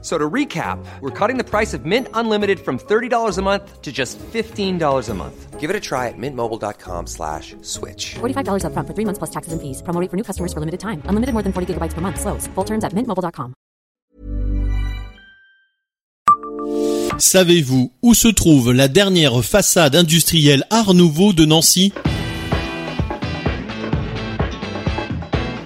[0.00, 3.90] So to recap, we're cutting the price of Mint Unlimited from $30 a month to
[3.90, 5.58] just $15 a month.
[5.58, 8.14] Give it a try at mintmobile.com slash switch.
[8.20, 9.82] $45 upfront for three months plus taxes and fees.
[9.82, 11.02] Promo rate for new customers for limited time.
[11.06, 12.20] Unlimited more than 40 gigabytes per month.
[12.20, 12.46] Slows.
[12.54, 13.54] Full terms at mintmobile.com.
[17.18, 21.92] Savez-vous où se trouve la dernière façade industrielle Art Nouveau de Nancy?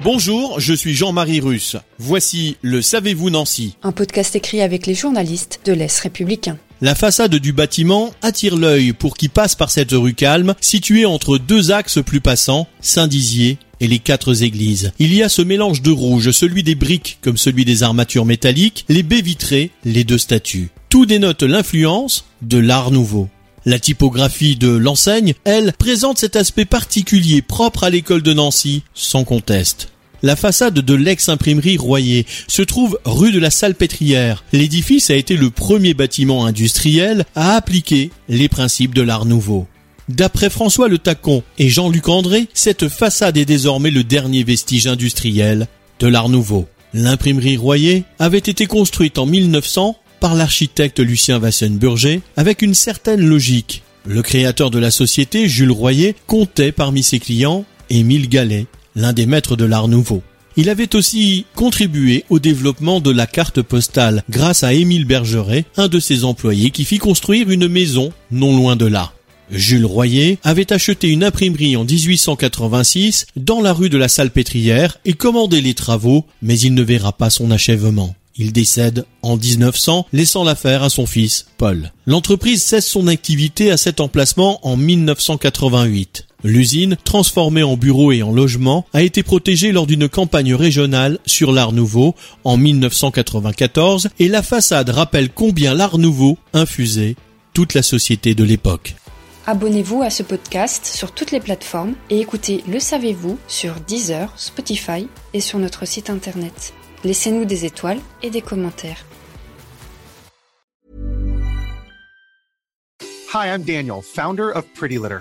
[0.04, 1.76] Bonjour, je suis Jean-Marie Russe.
[2.00, 6.58] Voici le Savez-vous Nancy Un podcast écrit avec les journalistes de l'Est républicain.
[6.80, 11.38] La façade du bâtiment attire l'œil pour qui passe par cette rue calme, située entre
[11.38, 14.90] deux axes plus passants, Saint-Dizier et les quatre églises.
[14.98, 18.84] Il y a ce mélange de rouge, celui des briques comme celui des armatures métalliques,
[18.88, 20.70] les baies vitrées, les deux statues.
[20.88, 23.28] Tout dénote l'influence de l'art nouveau.
[23.64, 29.22] La typographie de l'enseigne, elle, présente cet aspect particulier propre à l'école de Nancy, sans
[29.22, 29.91] conteste.
[30.24, 34.44] La façade de l'ex-imprimerie Royer se trouve rue de la Salpêtrière.
[34.52, 39.66] L'édifice a été le premier bâtiment industriel à appliquer les principes de l'art nouveau.
[40.08, 45.66] D'après François Le Tacon et Jean-Luc André, cette façade est désormais le dernier vestige industriel
[45.98, 46.68] de l'art nouveau.
[46.94, 53.82] L'imprimerie Royer avait été construite en 1900 par l'architecte Lucien Wassenburger avec une certaine logique.
[54.06, 59.26] Le créateur de la société, Jules Royer, comptait parmi ses clients Émile Gallet, l'un des
[59.26, 60.22] maîtres de l'art nouveau.
[60.56, 65.88] Il avait aussi contribué au développement de la carte postale grâce à Émile Bergeret, un
[65.88, 69.12] de ses employés qui fit construire une maison non loin de là.
[69.50, 75.12] Jules Royer avait acheté une imprimerie en 1886 dans la rue de la Salpêtrière et
[75.14, 78.14] commandé les travaux, mais il ne verra pas son achèvement.
[78.36, 81.92] Il décède en 1900, laissant l'affaire à son fils, Paul.
[82.06, 86.26] L'entreprise cesse son activité à cet emplacement en 1988.
[86.44, 91.52] L'usine, transformée en bureau et en logement, a été protégée lors d'une campagne régionale sur
[91.52, 97.14] l'Art Nouveau en 1994 et la façade rappelle combien l'Art Nouveau infusait
[97.54, 98.96] toute la société de l'époque.
[99.46, 105.06] Abonnez-vous à ce podcast sur toutes les plateformes et écoutez Le Savez-vous sur Deezer, Spotify
[105.34, 106.74] et sur notre site internet.
[107.04, 109.04] Laissez-nous des étoiles et des commentaires.
[113.34, 115.20] Hi, I'm Daniel, founder of Pretty Litter.